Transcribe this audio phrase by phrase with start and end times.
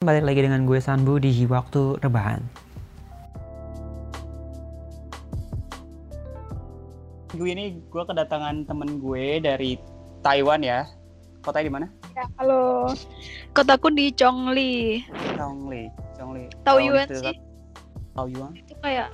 [0.00, 2.40] Balik lagi dengan gue Sanbu di waktu rebahan.
[7.36, 9.76] Gue ini gue kedatangan temen gue dari
[10.24, 10.88] Taiwan ya.
[11.44, 11.86] Kotanya di mana?
[12.16, 12.96] Ya, halo.
[13.52, 15.04] Kotaku di Chongli.
[15.36, 15.92] Chongli.
[16.16, 16.48] Chongli.
[16.64, 17.36] Taoyuan sih.
[18.16, 18.56] Taoyuan.
[18.56, 19.12] Itu kayak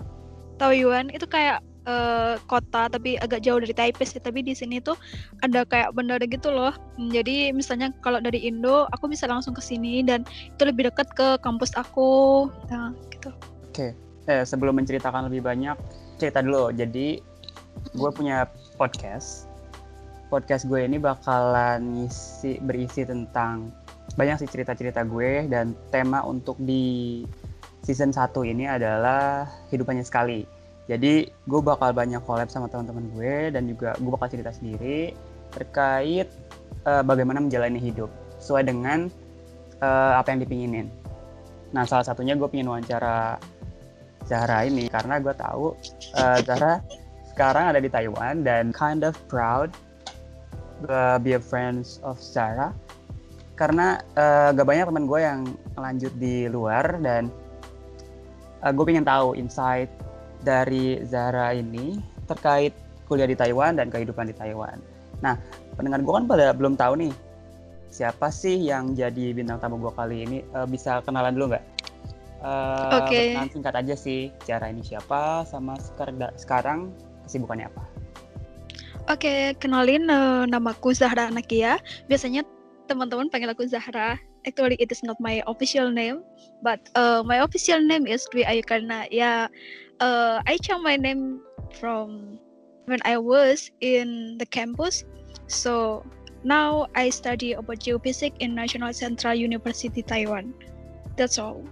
[0.54, 4.20] Taoyuan itu kayak uh, kota tapi agak jauh dari Taipei sih.
[4.20, 4.98] Tapi di sini tuh
[5.40, 6.74] ada kayak bandara gitu loh.
[6.98, 11.38] Jadi misalnya kalau dari Indo aku bisa langsung ke sini dan itu lebih dekat ke
[11.40, 12.46] kampus aku.
[12.68, 13.30] Nah, gitu.
[13.70, 13.94] Oke.
[14.26, 15.78] Eh, sebelum menceritakan lebih banyak,
[16.18, 16.74] cerita dulu.
[16.74, 17.22] Jadi
[17.94, 19.46] gue punya podcast.
[20.26, 23.70] Podcast gue ini bakalan ngisi berisi tentang
[24.18, 27.22] banyak sih cerita-cerita gue dan tema untuk di
[27.86, 30.55] season 1 ini adalah hidupannya sekali.
[30.86, 35.18] Jadi gue bakal banyak collab sama teman-teman gue dan juga gue bakal cerita sendiri
[35.50, 36.30] terkait
[36.86, 38.06] uh, bagaimana menjalani hidup
[38.38, 39.10] sesuai dengan
[39.82, 40.86] uh, apa yang dipinginin.
[41.74, 43.42] Nah salah satunya gue pengen wawancara
[44.26, 45.74] Zahra ini karena gue tahu
[46.18, 46.82] uh, Zahra
[47.34, 49.74] sekarang ada di Taiwan dan kind of proud
[50.86, 52.70] uh, be a friends of Zahra
[53.56, 55.40] karena uh, gak banyak teman gue yang
[55.74, 57.32] lanjut di luar dan
[58.60, 59.88] uh, gue pengen tahu insight
[60.46, 61.98] dari Zahra ini
[62.30, 62.70] terkait
[63.10, 64.78] kuliah di Taiwan dan kehidupan di Taiwan.
[65.18, 65.34] Nah,
[65.74, 67.14] pendengar gue kan pada belum tahu nih
[67.90, 70.38] siapa sih yang jadi bintang tamu gue kali ini.
[70.54, 71.64] Uh, bisa kenalan dulu nggak?
[72.46, 73.34] Uh, Oke.
[73.34, 73.50] Okay.
[73.50, 75.74] singkat aja sih, Zahra ini siapa, sama
[76.38, 76.94] sekarang
[77.26, 77.82] kesibukannya apa?
[79.06, 81.78] Oke, okay, kenalin uh, namaku Zahra Nakia.
[82.10, 82.42] Biasanya
[82.90, 84.18] teman-teman panggil aku Zahra.
[84.46, 86.22] Actually, it is not my official name,
[86.62, 89.50] but uh, my official name is Dwi Ayu karena ya
[90.00, 91.40] uh, I changed my name
[91.78, 92.38] from
[92.86, 95.04] when I was in the campus.
[95.46, 96.04] So
[96.44, 100.54] now I study about geophysics in National Central University Taiwan.
[101.16, 101.64] That's all.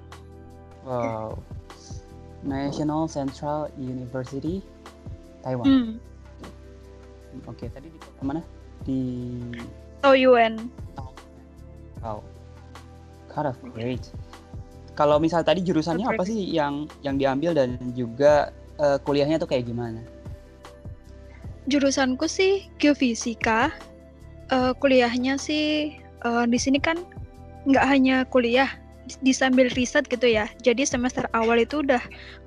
[0.85, 1.39] Wow.
[2.43, 4.63] National Central University
[5.43, 5.65] Taiwan.
[5.65, 5.91] Hmm.
[7.45, 8.43] Oke, okay, tadi di kota mana?
[8.87, 8.99] Di
[10.05, 10.71] Taoyuan.
[12.05, 12.23] Wow.
[13.33, 14.05] Kind of great.
[14.95, 19.67] Kalau misal tadi jurusannya apa sih yang yang diambil dan juga uh, kuliahnya tuh kayak
[19.67, 19.99] gimana?
[21.67, 23.75] Jurusanku sih geofisika.
[24.53, 27.01] Uh, kuliahnya sih uh, di sini kan
[27.65, 28.69] nggak hanya kuliah,
[29.25, 30.47] di sambil riset gitu ya.
[30.61, 32.01] Jadi semester awal itu udah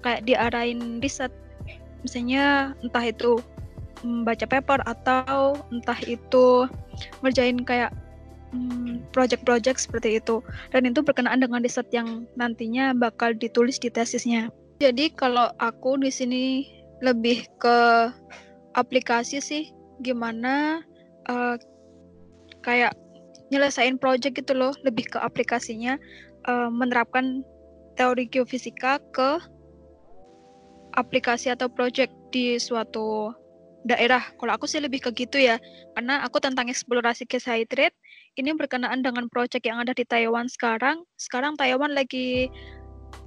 [0.06, 1.34] kayak diarahin riset.
[2.06, 3.42] Misalnya entah itu
[4.06, 6.70] membaca paper atau entah itu
[7.26, 7.90] ngerjain kayak
[9.12, 10.40] project-project seperti itu
[10.72, 14.48] dan itu berkenaan dengan riset yang nantinya bakal ditulis di tesisnya.
[14.78, 16.44] Jadi kalau aku di sini
[17.02, 17.78] lebih ke
[18.78, 19.64] aplikasi sih
[20.06, 20.86] gimana
[21.30, 21.58] uh,
[22.62, 22.94] kayak
[23.50, 25.98] nyelesain project gitu loh lebih ke aplikasinya
[26.46, 27.42] uh, menerapkan
[27.98, 29.42] teori geofisika ke
[30.94, 33.34] aplikasi atau project di suatu
[33.88, 34.22] daerah.
[34.38, 35.58] Kalau aku sih lebih ke gitu ya,
[35.96, 37.96] karena aku tentang eksplorasi case hydrate
[38.38, 41.02] ini berkenaan dengan proyek yang ada di Taiwan sekarang.
[41.18, 42.54] Sekarang Taiwan lagi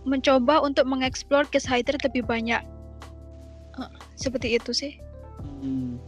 [0.07, 2.63] mencoba untuk mengeksplor case hydrate lebih banyak.
[3.75, 4.93] Uh, seperti itu sih.
[5.43, 5.99] Hmm.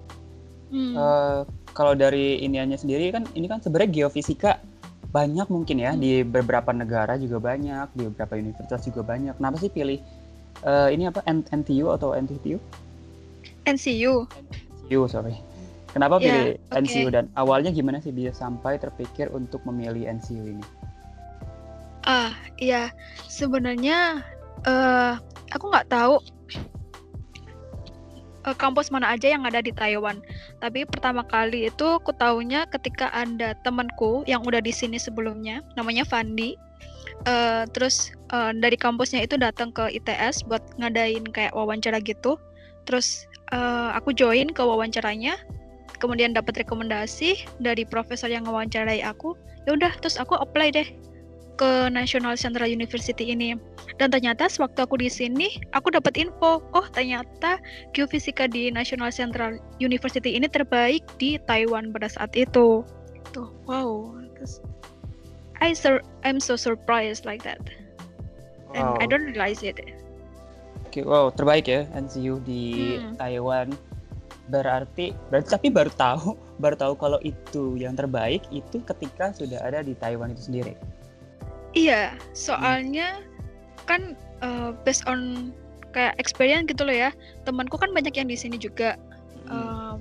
[0.70, 0.94] Hmm.
[0.94, 1.38] Uh,
[1.74, 4.62] kalau dari iniannya sendiri kan, ini kan sebenarnya geofisika
[5.12, 6.00] banyak mungkin ya hmm.
[6.00, 9.34] di beberapa negara juga banyak, di beberapa universitas juga banyak.
[9.36, 9.98] Kenapa sih pilih
[10.62, 12.56] uh, ini apa NTU atau NTTU?
[13.66, 14.30] NCU.
[14.86, 15.51] NCU, sorry.
[15.92, 16.80] Kenapa yeah, pilih okay.
[16.80, 20.64] NCU dan awalnya gimana sih bisa sampai terpikir untuk memilih NCU ini?
[22.08, 22.88] Ah, iya.
[23.28, 24.24] Sebenarnya
[24.64, 25.20] uh,
[25.52, 26.16] aku nggak tahu
[28.48, 30.24] uh, kampus mana aja yang ada di Taiwan.
[30.64, 36.08] Tapi pertama kali itu aku tahunya ketika ada temanku yang udah di sini sebelumnya, namanya
[36.08, 36.56] Fandi.
[37.22, 42.40] Uh, terus uh, dari kampusnya itu datang ke ITS buat ngadain kayak wawancara gitu.
[42.88, 45.38] Terus uh, aku join ke wawancaranya
[46.02, 49.38] kemudian dapat rekomendasi dari profesor yang wawancarai aku
[49.70, 50.90] ya udah terus aku apply deh
[51.54, 53.54] ke National Central University ini
[54.02, 57.62] dan ternyata sewaktu aku di sini aku dapat info oh ternyata
[57.94, 62.82] geofisika di National Central University ini terbaik di Taiwan pada saat itu
[63.30, 64.58] tuh wow terus
[65.62, 67.62] I sur I'm so surprised like that
[68.74, 68.98] and wow.
[68.98, 69.78] I don't realize it
[70.92, 73.16] Oke, wow, terbaik ya NCU di hmm.
[73.16, 73.72] Taiwan.
[74.52, 79.80] Berarti, berarti tapi baru tahu, baru tahu kalau itu yang terbaik itu ketika sudah ada
[79.80, 80.76] di Taiwan itu sendiri.
[81.72, 83.24] Iya, soalnya hmm.
[83.88, 84.12] kan
[84.44, 85.50] uh, based on
[85.96, 87.10] kayak experience gitu loh ya.
[87.48, 89.00] Temanku kan banyak yang di sini juga
[89.48, 89.48] hmm.
[89.48, 89.96] uh,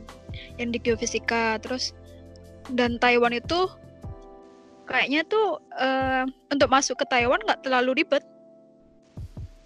[0.60, 1.96] yang di geofisika, terus
[2.76, 3.72] dan Taiwan itu
[4.92, 8.28] kayaknya tuh uh, untuk masuk ke Taiwan nggak terlalu ribet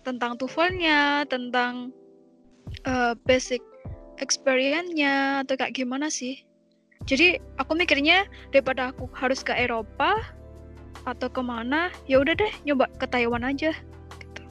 [0.05, 1.89] tentang tuvalnya, tentang
[2.85, 3.65] uh, basic
[4.19, 6.44] experience-nya atau kayak gimana sih.
[7.06, 10.17] Jadi aku mikirnya daripada aku harus ke Eropa
[11.06, 13.75] atau ke mana, ya udah deh nyoba ke Taiwan aja.
[14.17, 14.41] Gitu.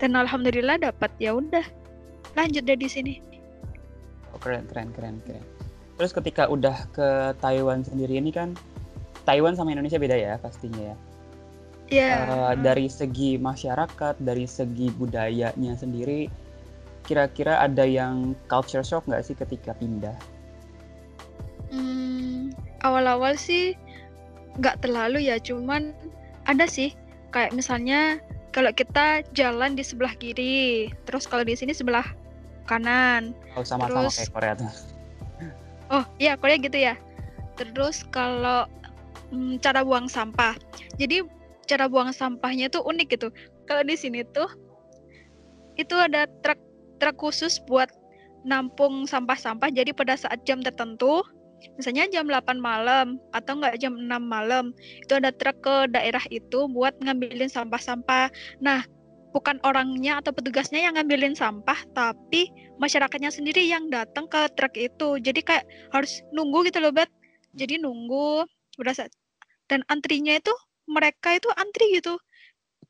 [0.00, 1.66] Dan alhamdulillah dapat ya udah
[2.38, 3.14] lanjut deh di sini.
[4.32, 5.44] Oh, keren keren keren keren.
[5.94, 8.56] Terus ketika udah ke Taiwan sendiri ini kan
[9.28, 10.96] Taiwan sama Indonesia beda ya pastinya ya.
[11.92, 12.08] Iya.
[12.08, 12.18] Yeah.
[12.32, 16.32] Uh, dari segi masyarakat, dari segi budayanya sendiri,
[17.04, 20.16] kira-kira ada yang culture shock nggak sih ketika pindah?
[21.68, 23.76] Hmm, awal-awal sih
[24.58, 25.92] nggak terlalu ya, cuman
[26.48, 26.96] ada sih
[27.30, 28.20] kayak misalnya
[28.54, 32.06] kalau kita jalan di sebelah kiri, terus kalau di sini sebelah
[32.70, 33.34] kanan.
[33.58, 34.70] Oh sama-sama kayak Korea tuh.
[35.90, 36.94] Oh iya Korea gitu ya.
[37.58, 38.64] Terus kalau
[39.34, 40.54] hmm, cara buang sampah.
[40.96, 41.26] Jadi
[41.66, 43.28] cara buang sampahnya tuh unik gitu.
[43.66, 44.48] Kalau di sini tuh
[45.74, 46.56] itu ada truk
[47.00, 47.90] truk khusus buat
[48.44, 49.72] nampung sampah-sampah.
[49.72, 51.24] Jadi pada saat jam tertentu,
[51.80, 56.68] misalnya jam 8 malam atau enggak jam 6 malam, itu ada truk ke daerah itu
[56.70, 58.28] buat ngambilin sampah-sampah.
[58.60, 58.84] Nah,
[59.34, 65.18] bukan orangnya atau petugasnya yang ngambilin sampah, tapi masyarakatnya sendiri yang datang ke truk itu.
[65.18, 67.10] Jadi kayak harus nunggu gitu loh, Bet.
[67.56, 68.44] Jadi nunggu
[68.78, 69.08] berasa
[69.70, 70.52] dan antrinya itu
[70.84, 72.20] mereka itu antri gitu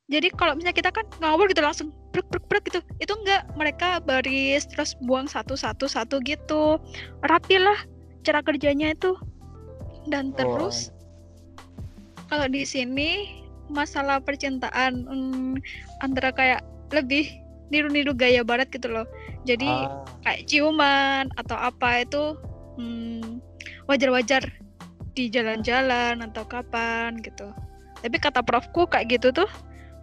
[0.08, 3.98] jadi kalau misalnya kita kan ngobrol gitu langsung brek brek brek gitu itu enggak mereka
[4.04, 6.76] baris terus buang satu satu satu gitu
[7.24, 7.78] rapi lah
[8.24, 9.16] cara kerjanya itu
[10.12, 10.36] dan oh.
[10.36, 10.92] terus
[12.28, 13.40] kalau di sini
[13.72, 15.56] masalah percintaan hmm,
[16.04, 16.60] antara kayak
[16.92, 17.32] lebih
[17.72, 19.08] niru-niru gaya barat gitu loh
[19.48, 20.04] jadi ah.
[20.24, 22.36] kayak ciuman atau apa itu
[22.76, 23.40] hmm,
[23.88, 24.44] wajar-wajar
[25.14, 27.54] di jalan-jalan atau kapan gitu.
[28.02, 29.48] Tapi kata profku kayak gitu tuh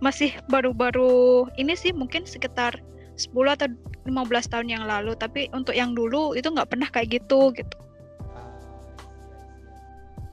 [0.01, 2.81] masih baru-baru ini sih mungkin sekitar
[3.15, 3.69] 10 atau
[4.09, 5.13] 15 tahun yang lalu.
[5.15, 7.77] Tapi untuk yang dulu itu nggak pernah kayak gitu gitu.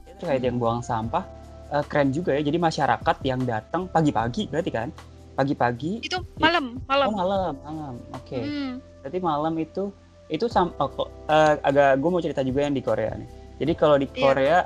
[0.09, 1.23] Itu kayak yang buang sampah
[1.71, 2.41] uh, keren juga ya.
[2.41, 4.89] Jadi masyarakat yang datang pagi-pagi berarti kan?
[5.37, 6.03] Pagi-pagi.
[6.03, 7.07] Itu malam, malam.
[7.07, 7.95] Oh, malam, malam.
[8.17, 8.35] Oke.
[8.35, 8.43] Okay.
[8.43, 8.73] Hmm.
[9.05, 9.93] Berarti malam itu
[10.29, 13.29] itu sam oh, uh, agak gue mau cerita juga yang di Korea nih
[13.59, 14.21] jadi kalau di iya.
[14.21, 14.63] Korea yeah.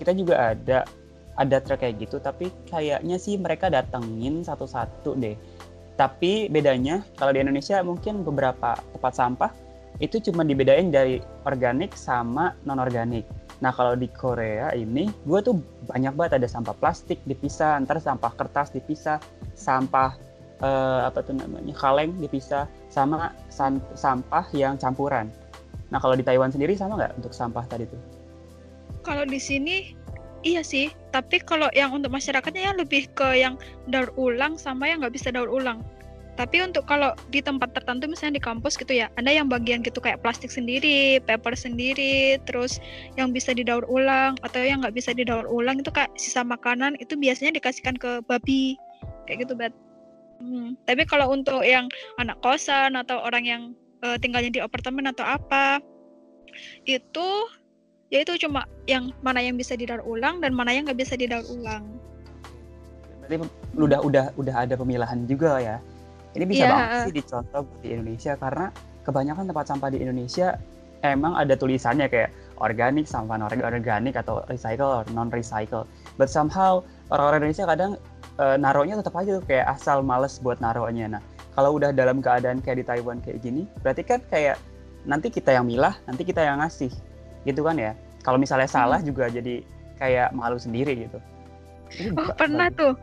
[0.00, 0.78] kita juga ada
[1.36, 5.36] ada truk kayak gitu, tapi kayaknya sih mereka datengin satu-satu deh.
[5.96, 9.50] Tapi bedanya kalau di Indonesia mungkin beberapa tempat sampah
[10.00, 13.28] itu cuma dibedain dari organik sama non organik.
[13.60, 18.32] Nah kalau di Korea ini gue tuh banyak banget ada sampah plastik dipisah, antar sampah
[18.34, 19.20] kertas dipisah,
[19.54, 20.16] sampah
[20.64, 23.30] eh, apa tuh namanya kaleng dipisah, sama
[23.94, 25.28] sampah yang campuran.
[25.92, 28.22] Nah kalau di Taiwan sendiri sama nggak untuk sampah tadi tuh?
[29.02, 29.98] kalau di sini
[30.42, 33.58] iya sih tapi kalau yang untuk masyarakatnya ya lebih ke yang
[33.90, 35.82] daur ulang sama yang nggak bisa daur ulang
[36.32, 40.00] tapi untuk kalau di tempat tertentu misalnya di kampus gitu ya ada yang bagian gitu
[40.00, 42.80] kayak plastik sendiri paper sendiri terus
[43.20, 47.20] yang bisa didaur ulang atau yang nggak bisa didaur ulang itu kayak sisa makanan itu
[47.20, 48.80] biasanya dikasihkan ke babi
[49.28, 49.76] kayak gitu bet
[50.40, 50.72] hmm.
[50.88, 53.62] tapi kalau untuk yang anak kosan atau orang yang
[54.00, 55.84] uh, tinggalnya di apartemen atau apa
[56.88, 57.28] itu
[58.12, 61.42] ya itu cuma yang mana yang bisa didaur ulang dan mana yang nggak bisa didaur
[61.48, 61.88] ulang.
[63.24, 63.48] Berarti
[63.80, 65.76] udah udah udah ada pemilahan juga ya.
[66.36, 66.70] Ini bisa yeah.
[66.70, 68.68] banget sih dicontoh di Indonesia karena
[69.08, 70.60] kebanyakan tempat sampah di Indonesia
[71.00, 72.30] emang ada tulisannya kayak
[72.62, 75.82] organik sampah non organik atau recycle or non recycle
[76.14, 76.78] but somehow
[77.10, 77.92] orang-orang Indonesia kadang
[78.38, 81.18] uh, naruhnya tetap aja tuh kayak asal males buat naruhnya.
[81.18, 81.22] Nah
[81.58, 84.56] kalau udah dalam keadaan kayak di Taiwan kayak gini berarti kan kayak
[85.04, 86.92] nanti kita yang milah nanti kita yang ngasih
[87.48, 87.92] gitu kan ya.
[88.22, 88.76] Kalau misalnya hmm.
[88.76, 89.62] salah juga jadi
[89.98, 91.18] kayak malu sendiri gitu.
[92.16, 92.94] Oh pernah tuh.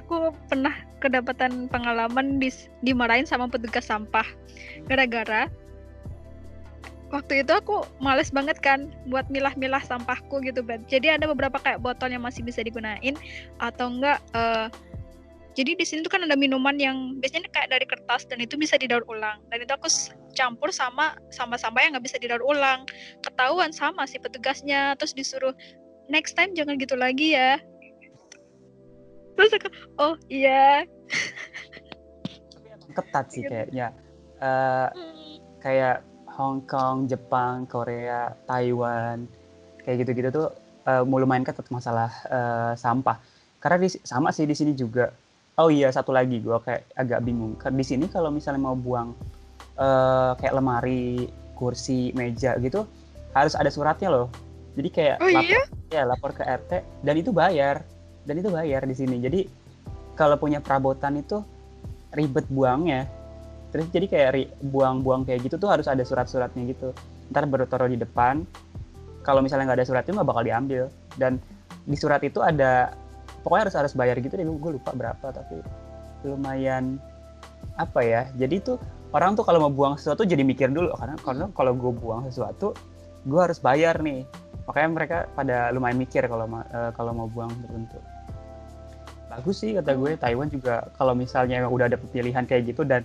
[0.00, 0.72] Aku pernah
[1.04, 2.48] kedapatan pengalaman di
[2.80, 4.24] dimarahin sama petugas sampah.
[4.88, 5.52] Gara-gara
[7.12, 10.80] waktu itu aku males banget kan buat milah-milah sampahku gitu Ben.
[10.88, 13.14] Jadi ada beberapa kayak botol yang masih bisa digunain
[13.60, 14.72] atau enggak uh,
[15.52, 18.80] jadi di sini tuh kan ada minuman yang biasanya kayak dari kertas dan itu bisa
[18.80, 19.36] didaur ulang.
[19.52, 19.88] Dan itu aku
[20.32, 22.88] campur sama sama sampah yang nggak bisa didaur ulang.
[23.20, 25.52] Ketahuan sama si petugasnya, terus disuruh
[26.08, 27.60] next time jangan gitu lagi ya.
[29.36, 29.68] Terus aku,
[30.00, 30.88] oh iya.
[32.96, 33.52] Ketat sih gitu.
[33.52, 33.92] kayaknya.
[34.40, 34.88] Uh,
[35.60, 36.00] kayak
[36.32, 39.28] Hong Kong, Jepang, Korea, Taiwan,
[39.84, 40.48] kayak gitu-gitu tuh
[40.88, 43.20] uh, mulai main ketat masalah uh, sampah.
[43.60, 45.12] Karena di, sama sih di sini juga
[45.60, 49.12] oh iya satu lagi gue kayak agak bingung di sini kalau misalnya mau buang
[49.76, 52.88] uh, kayak lemari kursi meja gitu
[53.32, 54.28] harus ada suratnya loh
[54.72, 55.62] Jadi kayak Oh lapor, iya?
[55.92, 56.70] ya lapor ke RT
[57.04, 57.84] dan itu bayar.
[58.24, 59.20] Dan itu bayar di sini.
[59.20, 59.44] Jadi
[60.16, 61.44] kalau punya perabotan itu
[62.16, 63.04] ribet buangnya.
[63.72, 64.30] Terus jadi kayak
[64.68, 66.96] buang-buang kayak gitu tuh harus ada surat-suratnya gitu.
[67.32, 68.44] Ntar baru taruh di depan.
[69.24, 70.84] Kalau misalnya nggak ada suratnya nggak bakal diambil.
[71.20, 71.36] Dan
[71.84, 72.96] di surat itu ada
[73.42, 74.46] pokoknya harus harus bayar gitu deh.
[74.46, 75.60] Gue lupa berapa tapi
[76.26, 76.96] lumayan
[77.76, 78.22] apa ya.
[78.38, 78.76] Jadi tuh
[79.12, 82.72] orang tuh kalau mau buang sesuatu jadi mikir dulu karena karena kalau gue buang sesuatu
[83.26, 84.24] gue harus bayar nih.
[84.66, 87.98] Makanya mereka pada lumayan mikir kalau eh, kalau mau buang tertentu
[89.32, 93.00] bagus sih kata gue Taiwan juga kalau misalnya udah ada pilihan kayak gitu dan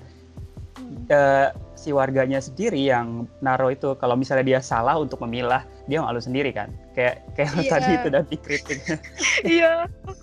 [0.77, 1.10] Hmm.
[1.10, 6.20] eh, si warganya sendiri yang naro itu kalau misalnya dia salah untuk memilah dia malu
[6.20, 6.70] sendiri kan?
[6.94, 7.72] Kayak kayak Iya.
[7.72, 8.79] tadi itu dan dikritik
[9.58, 9.72] iya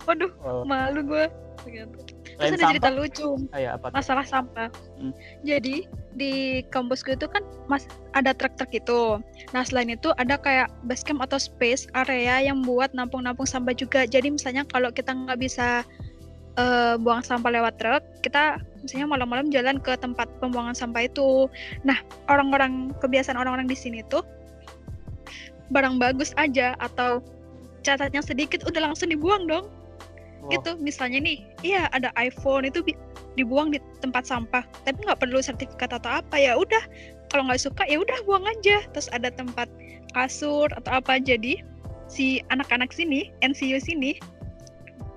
[0.05, 1.25] waduh oh, malu gue
[1.65, 2.05] terus
[2.35, 2.99] lain ada cerita sampah.
[2.99, 3.95] lucu kayak apa tuh?
[3.95, 4.69] masalah sampah.
[5.01, 5.13] Hmm.
[5.47, 9.19] jadi di kampusku itu kan mas ada truk-truk itu.
[9.55, 14.07] Nah selain itu ada kayak base camp atau space area yang buat nampung-nampung sampah juga.
[14.07, 15.83] Jadi misalnya kalau kita nggak bisa
[16.59, 21.47] eh, buang sampah lewat truk kita misalnya malam-malam jalan ke tempat pembuangan sampah itu.
[21.87, 21.99] Nah
[22.31, 24.23] orang-orang kebiasaan orang-orang di sini tuh
[25.73, 27.25] barang bagus aja atau
[27.85, 29.69] catatnya sedikit udah langsung dibuang dong.
[30.45, 32.85] Wah, gitu misalnya nih iya ada iPhone itu
[33.33, 36.85] dibuang di tempat sampah tapi nggak perlu sertifikat atau apa ya udah.
[37.33, 38.85] Kalau nggak suka ya udah buang aja.
[38.93, 39.67] Terus ada tempat
[40.13, 41.59] kasur atau apa jadi
[42.07, 44.21] si anak-anak sini NCU sini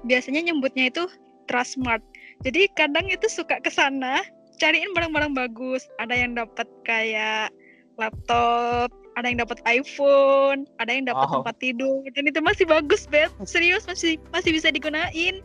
[0.07, 1.03] biasanya nyebutnya itu
[1.51, 2.01] Trustmart
[2.45, 4.23] jadi kadang itu suka ke sana
[4.57, 5.85] cariin barang-barang bagus.
[6.01, 7.53] Ada yang dapat kayak
[7.97, 11.41] laptop ada yang dapat iPhone ada yang dapat Wow.
[11.41, 12.05] tempat tidur.
[12.13, 15.41] Dan itu masih bagus bet serius masih masih bisa digunain.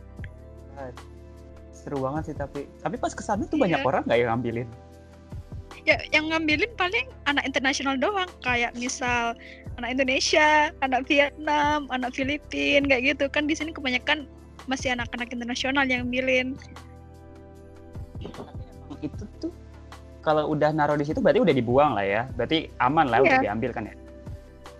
[1.73, 2.69] Seru banget sih tapi.
[2.79, 3.63] Tapi pas ke sana tuh Iya.
[3.65, 4.69] banyak orang nggak yang ngambilin?
[5.83, 8.29] Ya yang ngambilin paling anak internasional doang.
[8.45, 9.33] Kayak misal
[9.81, 13.25] anak Indonesia anak Vietnam anak Filipin kayak gitu.
[13.33, 14.29] Kan di sini kebanyakan
[14.69, 16.55] masih anak-anak internasional yang ngambilin.
[19.01, 19.51] Itu tuh
[20.23, 22.21] kalau udah naruh di situ berarti udah dibuang lah ya.
[22.33, 23.25] Berarti aman lah Iya.
[23.27, 23.95] untuk diambil kan ya?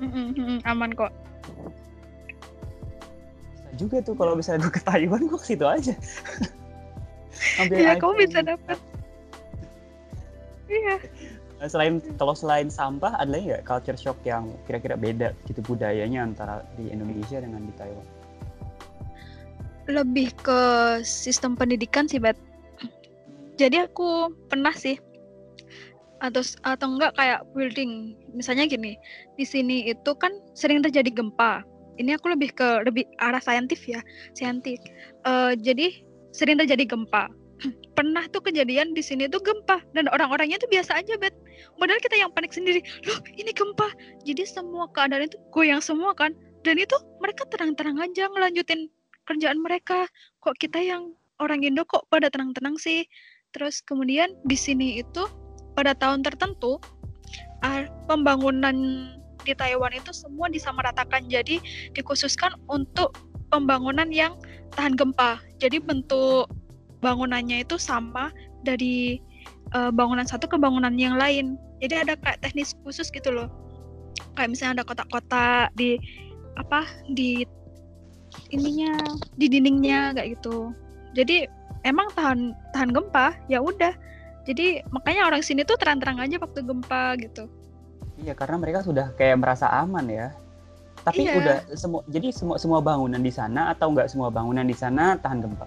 [0.02, 1.12] Mm-mm, mm-mm, aman kok.
[3.54, 5.94] Bisa juga tuh kalau misalnya gue ke Taiwan gue ke situ aja.
[7.60, 8.78] Iya kamu bisa dapat
[10.70, 10.96] iya.
[11.62, 16.28] Nah, selain kalau selain sampah ada lagi nggak culture shock yang kira-kira beda gitu budayanya
[16.28, 18.08] antara di Indonesia dengan di Taiwan?
[19.88, 20.62] Lebih ke
[21.04, 22.36] sistem pendidikan sih bet.
[23.56, 24.98] Jadi aku pernah sih
[26.24, 28.16] atau atau enggak kayak building.
[28.32, 28.96] Misalnya gini
[29.36, 31.62] di sini itu kan sering terjadi gempa.
[32.00, 34.00] Ini aku lebih ke lebih arah saintif ya
[34.34, 34.80] saintif.
[35.28, 35.92] Eh, jadi
[36.32, 37.28] sering terjadi gempa.
[38.00, 41.36] Pernah tuh kejadian di sini tuh gempa dan orang-orangnya tuh biasa aja bet.
[41.78, 43.92] Padahal kita yang panik sendiri loh ini gempa.
[44.24, 48.88] Jadi semua keadaan itu goyang semua kan dan itu mereka terang-terang aja ngelanjutin
[49.28, 50.08] kerjaan mereka.
[50.40, 51.14] Kok kita yang
[51.44, 53.04] orang Indo kok pada tenang-tenang sih?
[53.54, 55.30] Terus kemudian di sini itu
[55.74, 56.78] pada tahun tertentu
[57.66, 58.76] ah, pembangunan
[59.44, 61.28] di Taiwan itu semua disamaratakan.
[61.28, 61.60] Jadi
[61.94, 63.14] dikhususkan untuk
[63.52, 64.40] pembangunan yang
[64.74, 65.40] tahan gempa.
[65.60, 66.50] Jadi bentuk
[67.04, 68.32] bangunannya itu sama
[68.64, 69.20] dari
[69.76, 71.60] eh, bangunan satu ke bangunan yang lain.
[71.84, 73.52] Jadi ada kayak teknis khusus gitu loh.
[74.40, 76.00] Kayak misalnya ada kotak-kotak di
[76.56, 77.44] apa di
[78.50, 78.98] ininya
[79.36, 80.72] di dindingnya kayak gitu.
[81.14, 81.46] Jadi
[81.86, 83.94] emang tahan tahan gempa ya udah
[84.44, 87.48] jadi makanya orang sini tuh terang-terang aja waktu gempa gitu.
[88.20, 90.36] Iya karena mereka sudah kayak merasa aman ya.
[91.04, 91.36] Tapi Iya.
[91.36, 95.44] udah semua jadi semua semua bangunan di sana atau nggak semua bangunan di sana tahan
[95.44, 95.66] gempa?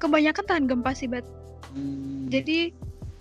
[0.00, 1.24] Kebanyakan tahan gempa sih bet
[1.70, 2.74] Hmm, jadi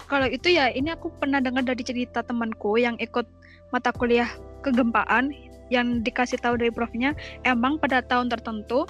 [0.10, 3.30] kalau itu ya ini aku pernah dengar dari cerita temanku yang ikut
[3.70, 4.26] mata kuliah
[4.66, 5.30] kegempaan
[5.70, 7.14] yang dikasih tahu dari profnya
[7.46, 8.90] emang pada tahun tertentu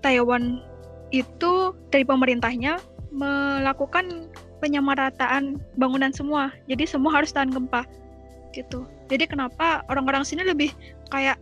[0.00, 0.64] Taiwan
[1.12, 2.80] itu dari pemerintahnya
[3.14, 4.26] melakukan
[4.58, 6.50] penyamarataan bangunan semua.
[6.66, 7.86] Jadi semua harus tahan gempa
[8.50, 8.86] gitu.
[9.06, 10.74] Jadi kenapa orang-orang sini lebih
[11.14, 11.38] kayak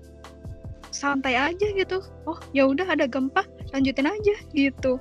[0.92, 2.04] santai aja gitu?
[2.28, 5.00] Oh ya udah ada gempa lanjutin aja gitu.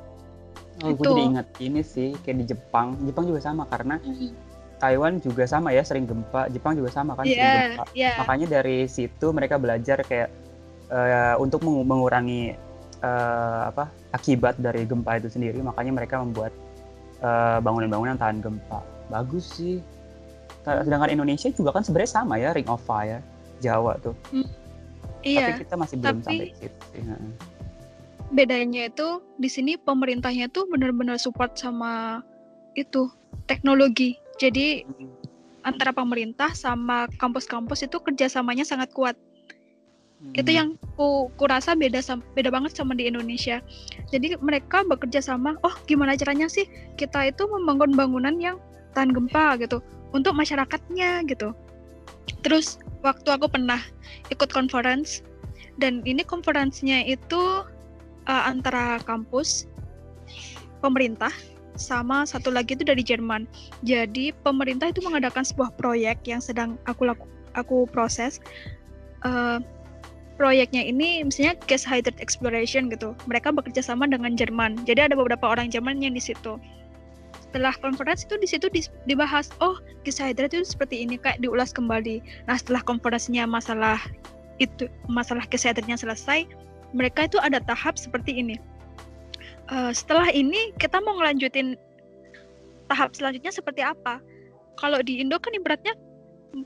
[0.81, 1.11] Oh, gue itu.
[1.13, 2.95] jadi ingat ini sih kayak di Jepang.
[3.03, 3.99] Jepang juga sama karena
[4.81, 6.47] Taiwan juga sama ya sering gempa.
[6.49, 7.85] Jepang juga sama kan sering Iya, gempa.
[7.93, 8.11] iya.
[8.23, 10.31] makanya dari situ mereka belajar kayak
[10.89, 12.55] eh, untuk mengu- mengurangi
[13.01, 16.51] eh, apa akibat dari gempa itu sendiri makanya mereka membuat
[17.19, 19.79] eh, bangunan-bangunan tahan gempa bagus sih
[20.61, 23.19] sedangkan Indonesia juga kan sebenarnya sama ya Ring of Fire
[23.59, 24.13] Jawa tuh
[25.21, 25.53] Iya.
[25.53, 26.85] tapi kita masih belum Tapi- sampai situ.
[26.97, 27.31] Heeh.
[28.31, 32.23] bedanya itu di sini pemerintahnya tuh benar-benar support sama
[32.79, 33.11] itu
[33.43, 34.15] teknologi.
[34.39, 34.87] Jadi
[35.61, 39.19] antara pemerintah sama kampus-kampus itu kerjasamanya sangat kuat.
[40.31, 40.57] Itu Hmm.
[40.57, 41.99] yang ku kurasa beda
[42.37, 43.59] beda banget sama di Indonesia.
[44.13, 45.57] Jadi mereka bekerja sama.
[45.65, 48.61] Oh, gimana caranya sih kita itu membangun bangunan yang
[48.93, 49.81] tahan gempa gitu
[50.13, 51.55] untuk masyarakatnya gitu.
[52.45, 53.81] Terus waktu aku pernah
[54.29, 55.25] ikut conference
[55.81, 57.65] dan ini conference-nya itu
[58.29, 59.65] uh, antara kampus,
[60.83, 61.33] pemerintah,
[61.79, 63.47] sama satu lagi itu dari Jerman.
[63.81, 67.25] Jadi pemerintah itu mengadakan sebuah proyek yang sedang aku laku,
[67.57, 68.37] aku proses.
[69.25, 69.61] Uh,
[70.41, 73.13] proyeknya ini misalnya gas hydrate exploration gitu.
[73.29, 74.81] Mereka bekerja sama dengan Jerman.
[74.89, 76.57] Jadi ada beberapa orang Jerman yang di situ.
[77.45, 78.65] Setelah konferensi itu di situ
[79.05, 82.25] dibahas, oh gas hydrate itu seperti ini kayak diulas kembali.
[82.49, 84.01] Nah setelah konferensinya masalah
[84.57, 86.49] itu masalah gas hydrate-nya selesai,
[86.97, 88.57] mereka itu ada tahap seperti ini.
[89.69, 91.77] Eh, setelah ini kita mau ngelanjutin
[92.89, 94.17] tahap selanjutnya seperti apa?
[94.81, 95.93] Kalau di Indo kan ibaratnya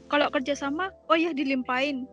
[0.08, 2.08] kalau kerjasama, oh ya dilimpahin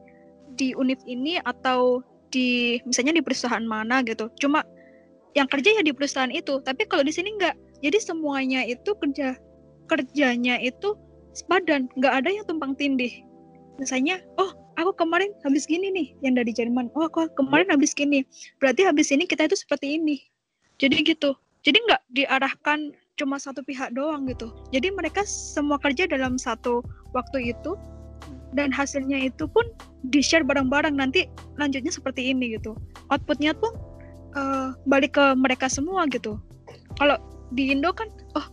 [0.56, 2.00] di univ ini atau
[2.32, 4.32] di misalnya di perusahaan mana gitu.
[4.40, 4.64] Cuma
[5.32, 6.60] yang kerja ya di perusahaan itu.
[6.64, 7.56] Tapi kalau di sini enggak.
[7.82, 9.34] Jadi semuanya itu kerja
[9.90, 10.94] kerjanya itu
[11.34, 13.10] sepadan, nggak ada yang tumpang tindih.
[13.80, 16.92] Misalnya, oh aku kemarin habis gini nih yang dari Jerman.
[16.94, 18.22] Oh aku kemarin habis gini.
[18.62, 20.20] Berarti habis ini kita itu seperti ini.
[20.78, 21.34] Jadi gitu.
[21.62, 24.50] Jadi nggak diarahkan cuma satu pihak doang gitu.
[24.72, 26.80] Jadi mereka semua kerja dalam satu
[27.12, 27.76] waktu itu
[28.52, 29.64] dan hasilnya itu pun
[30.12, 32.76] di-share bareng-bareng nanti lanjutnya seperti ini gitu.
[33.08, 33.72] Outputnya pun
[34.36, 36.36] eh, balik ke mereka semua gitu.
[37.00, 37.16] Kalau
[37.52, 38.46] di Indo kan, oh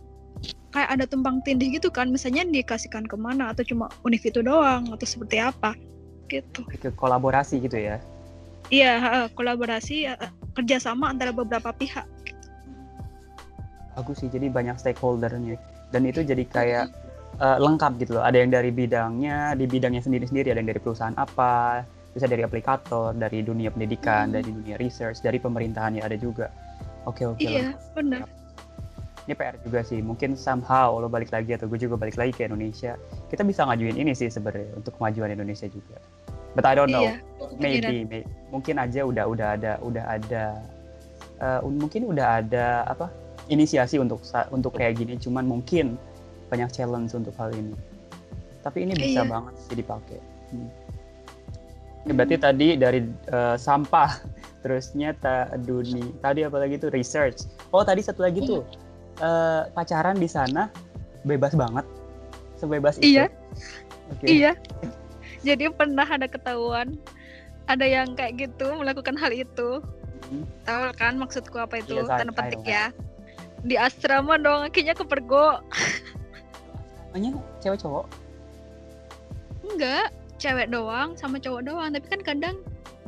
[0.72, 4.88] kayak ada tumpang tindih gitu kan, misalnya dikasihkan ke mana atau cuma univ itu doang
[4.88, 5.76] atau seperti apa
[6.30, 6.62] gitu.
[6.78, 7.98] ke kolaborasi gitu ya.
[8.70, 12.06] Iya, heeh, kolaborasi eh, kerjasama antara beberapa pihak.
[13.98, 15.58] Bagus sih, jadi banyak stakeholdernya.
[15.90, 16.86] Dan itu jadi kayak
[17.40, 18.24] eh, lengkap gitu loh.
[18.24, 20.52] Ada yang dari bidangnya, di bidangnya sendiri-sendiri.
[20.52, 21.82] Ada yang dari perusahaan apa,
[22.12, 24.36] bisa dari aplikator, dari dunia pendidikan, Hmm.
[24.36, 26.52] dari dunia research, dari pemerintahan ya ada juga.
[27.08, 27.40] Oke oke.
[27.40, 28.28] Iya, benar.
[29.24, 30.02] Ini PR juga sih.
[30.02, 32.98] Mungkin somehow lo balik lagi atau gue juga balik lagi ke Indonesia.
[33.30, 35.96] Kita bisa ngajuin ini sih sebenarnya untuk kemajuan Indonesia juga.
[36.50, 37.06] But I don't know.
[37.06, 37.22] Iya,
[37.62, 40.44] maybe, may- mungkin aja udah udah ada udah ada
[41.62, 43.06] un- mungkin udah ada apa
[43.46, 44.18] inisiasi untuk
[44.50, 45.94] untuk kayak gini cuman mungkin
[46.50, 47.72] banyak challenge untuk hal ini
[48.60, 49.30] tapi ini bisa Iya.
[49.30, 50.66] banget sih dipakai Hmm.
[52.02, 54.18] Ya, berarti tadi dari eh, sampah
[54.62, 58.66] terusnya ta dunia tadi apa lagi tuh research oh tadi satu lagi tuh
[59.16, 60.66] eh, pacaran di sana
[61.22, 61.86] bebas banget
[62.56, 63.24] sebebas itu Iya.
[64.10, 64.26] Oke.
[64.26, 64.52] Iya.
[65.46, 66.98] Jadi pernah ada ketahuan
[67.64, 69.78] ada yang kayak gitu melakukan hal itu.
[70.26, 70.44] Hmm.
[70.64, 71.94] Tahu kan maksudku apa itu?
[71.94, 72.90] Iya, saya- Tanda petik ya.
[73.62, 75.62] Di asrama dong, akhirnya kepergok.
[77.10, 78.06] Namanya cewek cowok
[79.66, 81.90] Enggak, cewek doang sama cowok doang.
[81.92, 82.56] Tapi kan kadang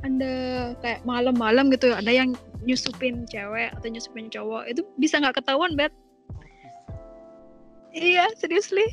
[0.03, 0.35] ada
[0.83, 4.69] kayak malam-malam gitu, ada yang nyusupin cewek atau nyusupin cowok.
[4.71, 5.91] Itu bisa nggak ketahuan, Bet?
[7.93, 8.85] Iya, seriously.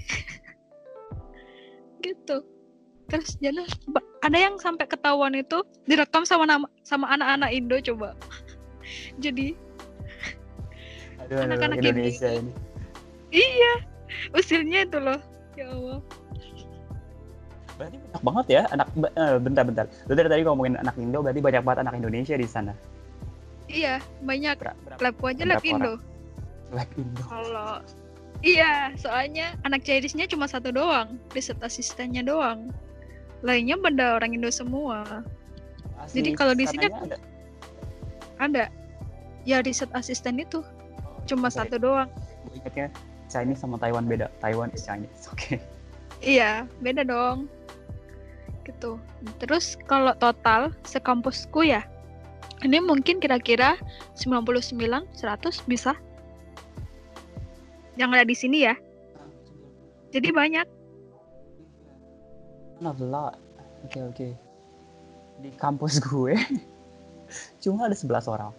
[2.05, 2.45] gitu.
[3.09, 3.65] Terus jadi
[4.21, 8.13] ada yang sampai ketahuan itu direkam sama nama sama anak-anak Indo coba.
[9.23, 9.57] jadi
[11.29, 12.49] Anak-anak Indonesia ini.
[13.29, 13.37] ini.
[13.37, 13.73] iya,
[14.33, 15.19] usilnya itu loh.
[15.57, 15.99] Ya Allah.
[17.79, 19.85] Berarti banyak banget ya anak be- eh, bentar-bentar.
[20.11, 22.73] Lu dari tadi ngomongin anak Indo, berarti banyak banget anak Indonesia di sana.
[23.71, 24.59] Iya, banyak.
[24.59, 25.95] Ber- berapa Labku aja lab Indo.
[26.75, 27.23] like Indo?
[27.23, 27.79] Kalau
[28.43, 32.67] iya, soalnya anak Chinese-nya cuma satu doang, riset asistennya doang.
[33.39, 35.23] Lainnya benda orang Indo semua.
[36.03, 37.15] Asli Jadi kalau di sini ada.
[38.39, 38.65] Ada.
[39.47, 40.59] Ya riset asisten itu
[41.23, 42.09] cuma Sorry, satu doang.
[42.51, 42.91] Gue
[43.29, 44.27] Chinese sama Taiwan beda.
[44.41, 45.29] Taiwan is Chinese.
[45.33, 45.61] Oke.
[46.19, 47.47] Iya, beda dong.
[48.65, 48.99] Gitu.
[49.39, 51.85] Terus kalau total sekampusku ya,
[52.65, 53.79] ini mungkin kira-kira
[54.19, 54.75] 99
[55.15, 55.95] 100 bisa.
[57.95, 58.75] Yang ada di sini ya.
[60.09, 60.67] Jadi banyak.
[62.81, 63.35] Not a lot.
[63.87, 64.27] Oke oke.
[65.39, 66.35] Di kampus gue
[67.63, 68.51] cuma ada 11 orang.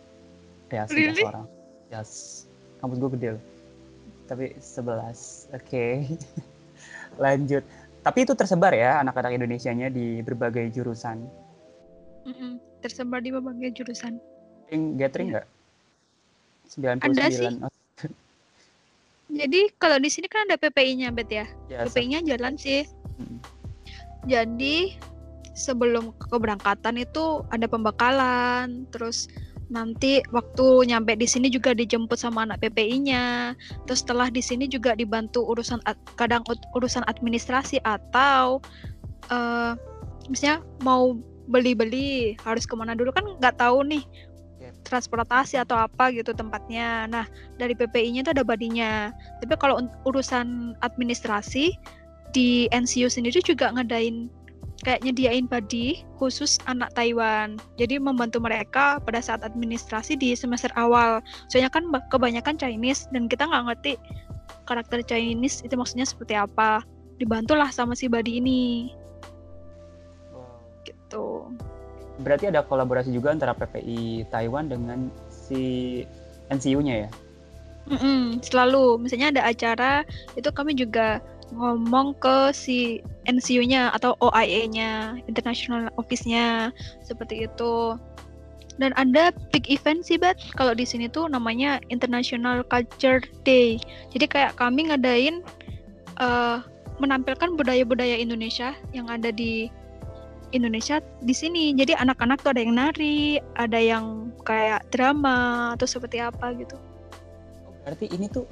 [0.70, 1.24] Ya, 11 Really?
[1.26, 1.44] orang.
[1.90, 2.44] Yes.
[2.78, 3.42] Kampus gue gede loh.
[4.30, 5.58] Tapi 11.
[5.58, 6.06] Oke.
[7.24, 7.66] Lanjut.
[8.00, 11.26] Tapi itu tersebar ya anak-anak Indonesianya di berbagai jurusan.
[12.30, 14.22] Mm-mm, tersebar di berbagai jurusan.
[14.70, 15.46] Gathering, gathering nggak?
[16.70, 17.10] 99.
[17.10, 17.54] Ada sih.
[17.58, 17.72] Oh,
[19.42, 21.46] Jadi kalau di sini kan ada PPI-nya, Bet ya.
[21.66, 22.86] ya, PPI-nya jalan sih.
[23.18, 23.38] Mm.
[24.30, 24.76] Jadi
[25.58, 29.26] sebelum keberangkatan itu ada pembekalan, terus
[29.70, 33.54] nanti waktu nyampe di sini juga dijemput sama anak PPI-nya.
[33.86, 35.78] Terus setelah di sini juga dibantu urusan
[36.18, 36.42] kadang
[36.74, 38.58] urusan administrasi atau
[39.30, 39.72] uh,
[40.26, 41.14] misalnya mau
[41.50, 44.04] beli-beli harus ke mana dulu kan nggak tahu nih
[44.86, 47.06] transportasi atau apa gitu tempatnya.
[47.06, 47.24] Nah
[47.56, 49.14] dari PPI-nya itu ada badinya.
[49.38, 51.72] Tapi kalau urusan administrasi
[52.30, 54.30] di NCU sendiri juga ngadain
[54.80, 57.60] kayak nyediain body khusus anak Taiwan.
[57.76, 61.20] Jadi membantu mereka pada saat administrasi di semester awal.
[61.52, 63.92] Soalnya kan kebanyakan Chinese dan kita nggak ngerti
[64.64, 66.80] karakter Chinese itu maksudnya seperti apa.
[67.20, 68.92] Dibantulah sama si body ini.
[70.32, 70.64] Wow.
[70.88, 71.26] Gitu.
[72.24, 76.04] Berarti ada kolaborasi juga antara PPI Taiwan dengan si
[76.48, 77.10] NCU-nya ya?
[77.88, 79.00] Mm -mm, selalu.
[79.00, 79.92] Misalnya ada acara
[80.36, 81.20] itu kami juga
[81.54, 86.70] ngomong ke si NCU-nya atau OIA-nya, International Office-nya,
[87.02, 87.98] seperti itu.
[88.80, 90.40] Dan ada big event sih, Bet.
[90.56, 93.76] Kalau di sini tuh namanya International Culture Day.
[94.14, 95.44] Jadi kayak kami ngadain
[96.16, 96.64] uh,
[96.96, 99.68] menampilkan budaya-budaya Indonesia yang ada di
[100.56, 101.76] Indonesia di sini.
[101.76, 106.76] Jadi anak-anak tuh ada yang nari, ada yang kayak drama atau seperti apa gitu.
[107.84, 108.44] Berarti ini tuh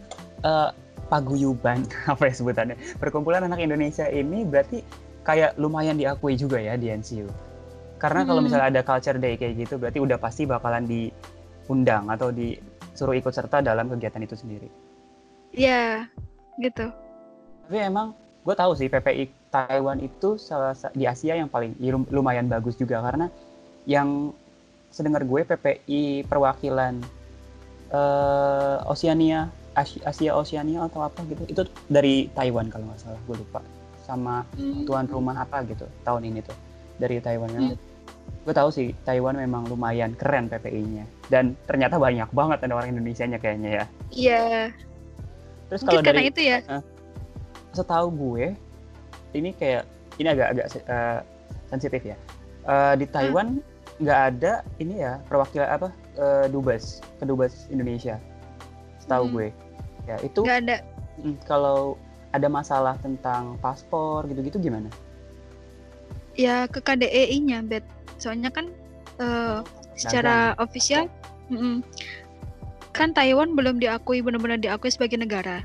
[0.44, 0.70] uh,
[1.08, 2.76] paguyuban apa ya sebutannya?
[3.00, 4.84] Perkumpulan anak Indonesia ini berarti
[5.24, 7.48] kayak lumayan diakui juga ya di NCU
[7.98, 8.28] karena hmm.
[8.30, 13.34] kalau misalnya ada culture day kayak gitu berarti udah pasti bakalan diundang atau disuruh ikut
[13.34, 14.70] serta dalam kegiatan itu sendiri.
[15.52, 16.06] Iya
[16.62, 16.94] gitu.
[17.66, 18.14] Tapi emang
[18.46, 23.02] gue tahu sih PPI Taiwan itu salah di Asia yang paling ya lumayan bagus juga.
[23.02, 23.26] Karena
[23.84, 24.30] yang
[24.94, 27.02] sedengar gue PPI perwakilan
[27.90, 31.42] uh, Oceania Asia, Asia Oceania atau apa gitu.
[31.46, 33.60] Itu dari Taiwan kalau nggak salah gue lupa.
[34.02, 34.88] Sama hmm.
[34.88, 36.56] tuan rumah apa gitu tahun ini tuh
[36.98, 37.50] dari Taiwan.
[37.54, 37.78] Hmm.
[38.44, 43.36] gue tahu sih Taiwan memang lumayan keren PPI-nya dan ternyata banyak banget ada orang Indonesia-nya
[43.36, 43.84] kayaknya ya.
[44.08, 44.44] Iya.
[45.68, 46.58] Terus kalau dari itu ya?
[46.64, 46.80] Uh,
[47.76, 48.56] setahu gue
[49.36, 49.84] ini kayak
[50.16, 51.20] ini agak-agak uh,
[51.68, 52.16] sensitif ya.
[52.64, 53.60] Uh, di Taiwan
[54.00, 54.28] nggak hmm.
[54.32, 58.16] ada ini ya perwakilan apa uh, dubes kedubes Indonesia.
[59.04, 59.34] Setahu hmm.
[59.36, 59.46] gue
[60.08, 60.76] ya itu nggak ada.
[61.20, 62.00] Mm, kalau
[62.32, 64.88] ada masalah tentang paspor gitu-gitu gimana?
[66.38, 67.84] Ya ke KDEI-nya bet
[68.16, 68.72] soalnya kan
[69.20, 69.60] uh,
[69.98, 70.64] secara Dagang.
[70.64, 71.04] official
[71.52, 71.76] mm -mm,
[72.96, 75.64] kan Taiwan belum diakui benar-benar diakui sebagai negara.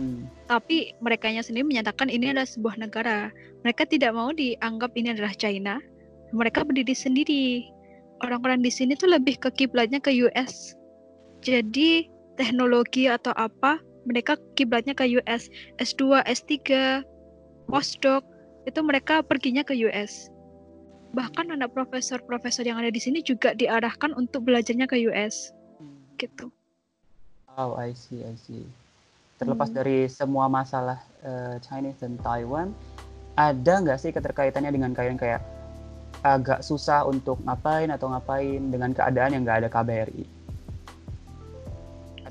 [0.00, 0.32] Hmm.
[0.48, 3.28] tapi mereka sendiri menyatakan ini adalah sebuah negara.
[3.62, 5.76] Mereka tidak mau dianggap ini adalah China.
[6.32, 7.68] Mereka berdiri sendiri.
[8.24, 10.80] Orang-orang di sini tuh lebih ke kiblatnya ke US
[11.40, 12.08] jadi
[12.40, 13.76] teknologi atau apa,
[14.08, 15.52] mereka kiblatnya ke US.
[15.76, 16.56] S2, S3,
[17.68, 18.24] postdoc,
[18.64, 20.32] itu mereka perginya ke US.
[21.12, 25.52] Bahkan anak profesor-profesor yang ada di sini juga diarahkan untuk belajarnya ke US.
[26.16, 26.48] Gitu.
[27.60, 28.64] Oh, I see, I see.
[29.36, 29.76] Terlepas hmm.
[29.76, 32.72] dari semua masalah uh, Chinese dan Taiwan,
[33.36, 35.44] ada nggak sih keterkaitannya dengan kalian kayak
[36.20, 40.39] agak susah untuk ngapain atau ngapain dengan keadaan yang nggak ada KBRI?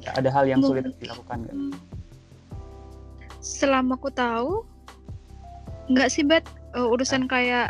[0.06, 1.56] Ada, ada hal yang sulit dilakukan nggak?
[3.40, 4.64] Selama aku tahu,
[5.92, 7.30] nggak sih bet uh, urusan nah.
[7.32, 7.68] kayak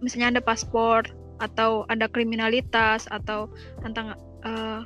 [0.00, 1.04] misalnya ada paspor
[1.38, 3.46] atau ada kriminalitas atau
[3.82, 4.82] tentang uh,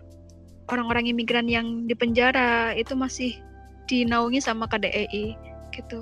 [0.68, 3.36] orang-orang imigran yang di penjara itu masih
[3.88, 5.36] dinaungi sama KDEI
[5.72, 6.00] gitu.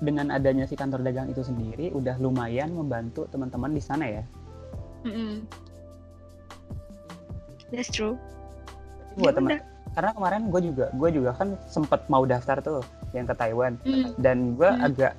[0.00, 4.24] Dengan adanya si kantor dagang itu sendiri udah lumayan membantu teman-teman di sana ya.
[5.06, 5.34] Mm -hmm.
[7.70, 8.18] That's true.
[9.18, 13.26] Buat ya teman karena kemarin gue juga gue juga kan sempet mau daftar tuh yang
[13.26, 14.22] ke Taiwan mm.
[14.22, 14.86] dan gue mm.
[14.86, 15.12] agak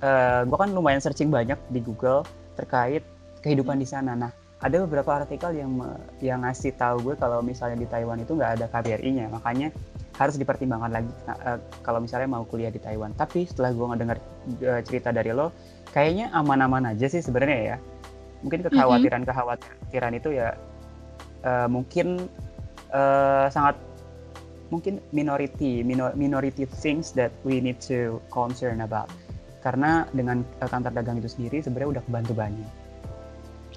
[0.00, 2.24] uh, eh, gue kan lumayan searching banyak di Google
[2.56, 3.04] terkait
[3.44, 3.82] kehidupan mm.
[3.84, 5.72] di sana nah ada beberapa artikel yang
[6.20, 9.72] yang ngasih tahu gue kalau misalnya di Taiwan itu nggak ada KBRI-nya makanya
[10.20, 14.18] harus dipertimbangkan lagi uh, kalau misalnya mau kuliah di Taiwan tapi setelah gue ngedengar
[14.64, 15.52] uh, cerita dari lo
[15.96, 17.76] kayaknya aman-aman aja sih sebenarnya ya
[18.44, 20.56] mungkin kekhawatiran kekhawatiran itu ya
[21.44, 22.28] uh, mungkin
[22.92, 23.76] uh, sangat
[24.70, 29.10] mungkin minority minor, minority things that we need to concern about.
[29.60, 32.70] Karena dengan uh, kantor dagang itu sendiri sebenarnya udah kebantu banyak.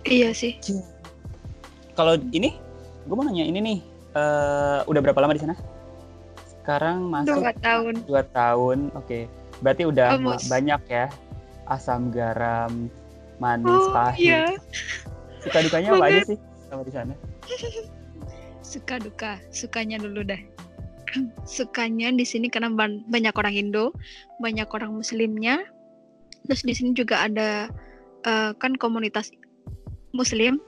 [0.08, 0.56] Iya sih.
[1.98, 2.56] Kalau ini
[3.04, 3.80] gue mau nanya ini nih
[4.16, 5.56] uh, udah berapa lama di sana?
[6.48, 7.94] Sekarang masuk dua tahun.
[8.08, 9.06] dua tahun oke.
[9.10, 9.24] Okay.
[9.60, 10.48] berarti udah Almost.
[10.48, 11.06] banyak ya.
[11.68, 12.88] Asam garam
[13.40, 14.24] manis oh, pahit.
[14.24, 14.44] iya.
[15.44, 16.38] suka dukanya apa aja sih
[16.72, 17.14] sama di sana?
[18.64, 19.38] Suka duka.
[19.52, 20.53] Sukanya dulu deh
[21.48, 22.74] sukanya di sini karena
[23.10, 23.94] banyak orang Indo,
[24.42, 25.64] banyak orang Muslimnya.
[26.50, 27.72] Terus di sini juga ada
[28.28, 29.32] uh, kan komunitas
[30.12, 30.60] Muslim.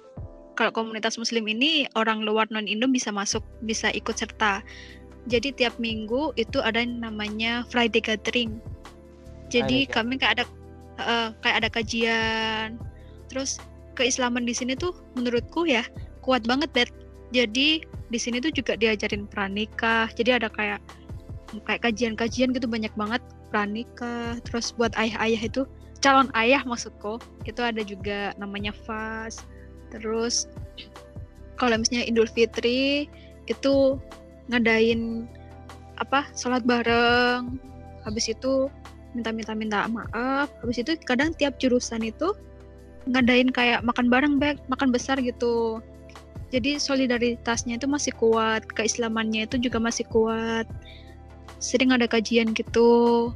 [0.56, 4.64] kalau komunitas muslim ini orang luar non Indo bisa masuk, bisa ikut serta.
[5.28, 8.64] Jadi tiap minggu itu ada yang namanya Friday gathering.
[9.52, 10.46] Jadi Friday kami kayak ada
[11.04, 12.80] eh, kayak ada kajian.
[13.28, 13.60] Terus
[14.00, 15.84] keislaman di sini tuh menurutku ya
[16.24, 16.90] kuat banget, Bet.
[17.36, 17.84] Jadi
[18.16, 20.08] di sini tuh juga diajarin pranikah.
[20.16, 20.80] Jadi ada kayak
[21.68, 23.20] kayak kajian-kajian gitu banyak banget
[23.52, 24.40] pranikah.
[24.48, 25.68] Terus buat ayah-ayah itu
[26.00, 29.48] calon ayah maksudku itu ada juga namanya fast
[29.90, 30.46] terus
[31.58, 33.10] kalau misalnya Idul Fitri
[33.50, 34.00] itu
[34.48, 35.28] ngadain
[36.00, 37.60] apa sholat bareng.
[38.06, 38.70] Habis itu
[39.18, 40.52] minta-minta minta maaf.
[40.62, 42.36] Habis itu kadang tiap jurusan itu
[43.10, 45.82] ngadain kayak makan bareng back makan besar gitu
[46.54, 50.70] jadi solidaritasnya itu masih kuat keislamannya itu juga masih kuat
[51.58, 53.32] sering ada kajian gitu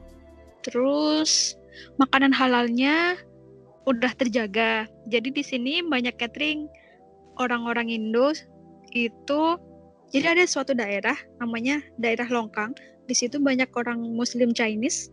[0.62, 1.56] terus
[1.98, 3.16] makanan halalnya
[3.90, 4.86] udah terjaga.
[5.10, 6.70] Jadi di sini banyak catering
[7.42, 8.36] orang-orang Indo
[8.94, 9.42] itu
[10.10, 12.78] jadi ada suatu daerah namanya daerah Longkang.
[13.10, 15.10] Di situ banyak orang Muslim Chinese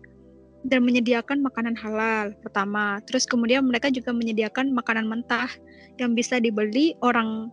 [0.68, 3.00] dan menyediakan makanan halal pertama.
[3.08, 5.48] Terus kemudian mereka juga menyediakan makanan mentah
[5.96, 7.48] yang bisa dibeli orang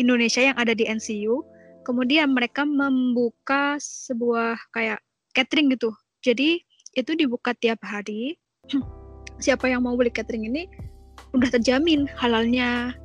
[0.00, 1.44] Indonesia yang ada di NCU.
[1.84, 5.00] Kemudian mereka membuka sebuah kayak
[5.36, 5.92] catering gitu.
[6.24, 6.60] Jadi
[6.96, 8.36] itu dibuka tiap hari.
[9.44, 10.68] Siapa yang mau beli catering ini
[11.36, 12.96] udah terjamin halalnya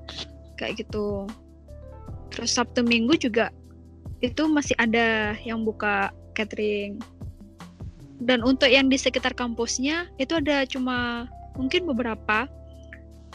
[0.59, 1.27] kayak gitu.
[2.31, 3.51] Terus Sabtu Minggu juga
[4.19, 6.99] itu masih ada yang buka catering.
[8.19, 12.47] Dan untuk yang di sekitar kampusnya itu ada cuma mungkin beberapa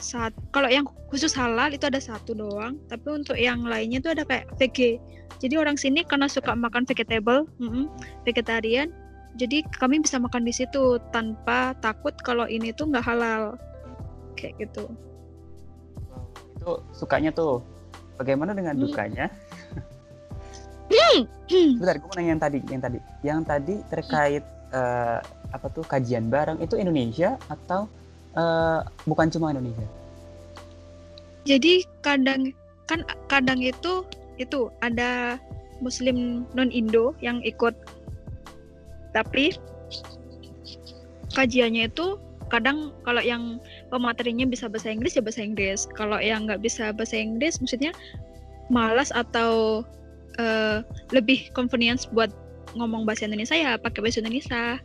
[0.01, 4.25] saat kalau yang khusus halal itu ada satu doang tapi untuk yang lainnya itu ada
[4.25, 4.99] kayak VG
[5.41, 7.85] jadi orang sini karena suka makan vegetable mm -mm,
[8.25, 8.89] vegetarian
[9.39, 13.55] jadi kami bisa makan di situ tanpa takut kalau ini tuh nggak halal.
[14.35, 14.85] Kayak gitu.
[16.59, 17.63] Itu sukanya tuh.
[18.19, 18.85] Bagaimana dengan Hmm.
[18.85, 19.27] dukanya?
[20.91, 21.79] Hmm.
[21.79, 25.19] Bentar, gue mau nanya yang tadi, yang tadi, yang tadi terkait eh,
[25.51, 27.91] apa tuh kajian bareng itu Indonesia atau
[28.37, 29.87] eh, bukan cuma Indonesia?
[31.49, 32.53] jadi kadang
[32.85, 33.01] kan
[33.33, 34.05] kadang itu
[34.37, 35.41] itu ada
[35.81, 37.73] muslim non Indo yang ikut.
[39.17, 39.57] Tapi
[41.35, 45.89] kajiannya itu kadang kalau yang pematerinya bisa bahasa Inggris ya bahasa Inggris.
[45.97, 47.91] Kalau yang nggak bisa bahasa Inggris maksudnya
[48.69, 49.83] malas atau
[50.39, 52.31] eh, lebih convenience buat
[52.79, 54.79] ngomong bahasa Indonesia ya pakai bahasa Indonesia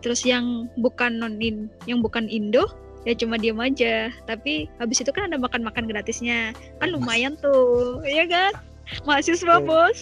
[0.00, 2.66] terus yang bukan non in yang bukan Indo
[3.08, 8.28] ya cuma diem aja tapi habis itu kan ada makan-makan gratisnya kan lumayan tuh ya
[8.28, 8.52] kan
[9.08, 9.66] mahasiswa Oke.
[9.68, 10.00] bos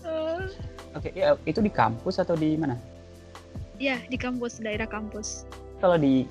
[0.00, 0.48] Eh,
[0.96, 2.74] Oke, ya itu di kampus atau di mana?
[3.78, 5.44] ya di kampus daerah kampus
[5.78, 6.24] Kalau di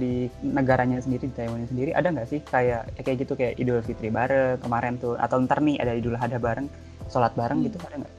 [0.00, 3.84] di negaranya sendiri, di Taiwan sendiri ada nggak sih kayak ya kayak gitu kayak Idul
[3.84, 6.70] Fitri bareng kemarin tuh atau ntar nih ada Idul Adha bareng,
[7.12, 7.66] sholat bareng Hmm.
[7.68, 8.14] gitu ada nggak?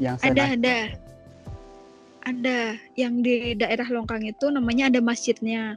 [0.00, 0.76] Yang ada ada
[2.30, 5.74] ada yang di daerah Longkang itu namanya ada masjidnya.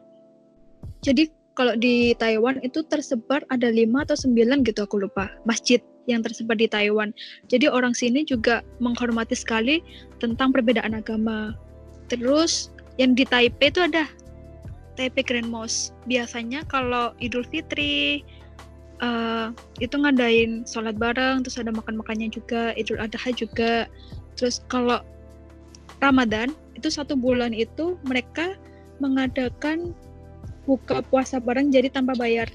[1.02, 6.22] Jadi kalau di Taiwan itu tersebar ada lima atau sembilan gitu aku lupa masjid yang
[6.22, 7.14] tersebar di Taiwan.
[7.50, 9.82] Jadi orang sini juga menghormati sekali
[10.22, 11.56] tentang perbedaan agama.
[12.12, 14.06] Terus yang di Taipei itu ada
[15.00, 15.96] Taipei Grand Mosque.
[16.06, 18.22] Biasanya kalau Idul Fitri
[19.02, 19.48] eh,
[19.80, 23.88] itu ngadain sholat bareng terus ada makan makannya juga Idul Adha juga.
[24.36, 25.06] Terus kalau
[26.04, 28.60] Ramadan itu satu bulan itu mereka
[29.00, 29.96] mengadakan
[30.68, 32.52] buka puasa bareng jadi tanpa bayar.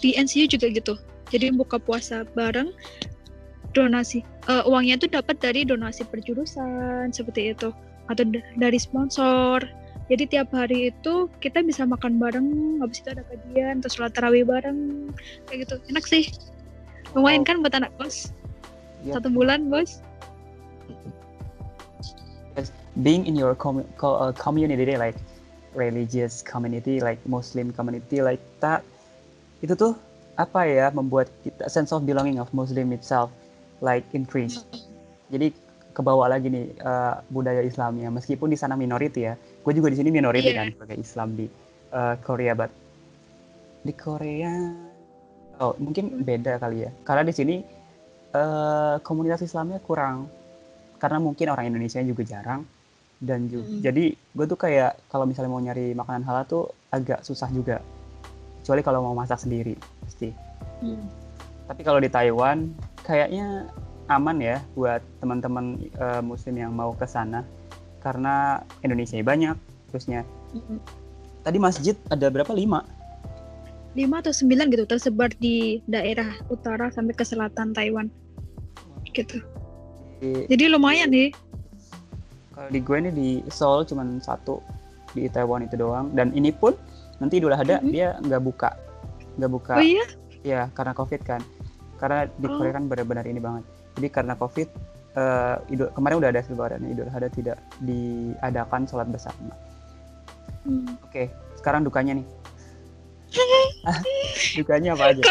[0.00, 0.94] Di NCU juga gitu.
[1.32, 2.68] Jadi buka puasa bareng
[3.72, 7.70] donasi Eh, uangnya itu dapat dari donasi perjurusan seperti itu.
[8.10, 9.62] Atau da- dari sponsor.
[10.10, 12.48] Jadi tiap hari itu kita bisa makan bareng
[12.82, 15.06] habis itu ada kajian terus sholat tarawih bareng
[15.46, 15.78] kayak gitu.
[15.94, 16.26] Enak sih.
[17.14, 17.46] Lumayan Oh.
[17.46, 18.34] kan buat anak kos
[19.06, 19.22] Yap.
[19.22, 20.02] satu bulan bos
[23.00, 25.16] being in your com- co- uh, community like
[25.72, 28.84] religious community like Muslim community like that
[29.64, 29.96] itu tuh
[30.36, 33.32] apa ya membuat kita sense of belonging of Muslim itself
[33.80, 34.64] like increase.
[35.32, 35.52] Jadi
[35.96, 38.12] kebawa lagi nih uh, budaya Islamnya.
[38.12, 40.58] Meskipun di sana minority ya gue juga di sini minority Iya.
[40.60, 41.46] kan sebagai Islam di
[41.92, 42.68] uh, Korea but
[43.82, 44.52] di Korea
[45.62, 46.90] oh mungkin beda kali ya.
[47.08, 47.56] Karena di sini
[48.36, 50.28] uh, komunitas Islamnya kurang.
[51.00, 52.62] Karena mungkin orang Indonesia juga jarang
[53.22, 53.80] dan juga Mm.
[53.80, 57.78] jadi gue tuh kayak kalau misalnya mau nyari makanan halal tuh agak susah juga.
[58.60, 60.30] Kecuali kalau mau masak sendiri pasti.
[60.82, 61.06] Hmm.
[61.62, 63.70] tapi kalau di Taiwan kayaknya
[64.10, 67.46] aman ya buat teman-teman eh, muslim yang mau ke sana.
[68.02, 69.54] Karena Indonesia banyak
[69.88, 70.26] terusnya.
[71.46, 72.50] Tadi masjid ada berapa?
[72.50, 72.82] Lima?
[73.94, 78.10] Lima atau sembilan gitu tersebar di daerah utara sampai ke selatan Taiwan.
[79.14, 79.38] Gitu.
[80.18, 81.30] Di- jadi lumayan nih
[82.52, 84.60] kalau di gue nih di Seoul cuman satu
[85.12, 86.12] di Taiwan itu doang.
[86.12, 86.72] Dan ini pun
[87.18, 87.88] nanti Idul Adha Mhm.
[87.88, 88.70] dia nggak buka.
[89.36, 89.74] Nggak buka.
[89.76, 90.04] Oh iya?
[90.42, 91.40] Ya karena covid kan.
[91.96, 92.56] Karena di Oh.
[92.56, 93.64] Korea kan benar-benar ini banget.
[93.96, 94.68] Jadi karena covid
[95.12, 96.80] eh, Idul kemarin udah ada lebaran.
[96.84, 99.52] Idul Adha tidak diadakan sholat bersama.
[100.62, 100.94] Hmm.
[101.02, 101.26] oke
[101.58, 102.26] sekarang dukanya nih.
[104.58, 105.22] Dukanya apa aja?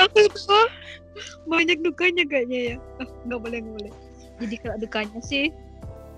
[1.45, 2.75] Banyak dukanya kayaknya ya.
[2.99, 3.93] Ah, nggak boleh nggak boleh.
[4.41, 5.53] Jadi kalau dukanya sih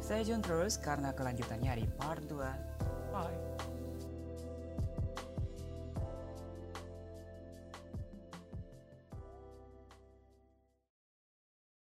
[0.04, 3.16] Stay tune terus karena kelanjutannya di part 2.
[3.16, 3.43] Bye.